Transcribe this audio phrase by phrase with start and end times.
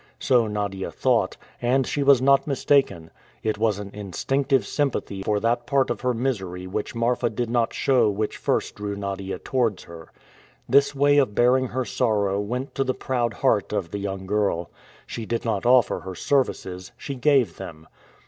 [0.17, 3.11] So Nadia thought; and she was not mistaken.
[3.43, 7.71] It was an instinctive sympathy for that part of her misery which Marfa did not
[7.71, 10.11] show which first drew Nadia towards her.
[10.67, 14.71] This way of bearing her sorrow went to the proud heart of the young girl.
[15.05, 17.85] She did not offer her services; she gave them.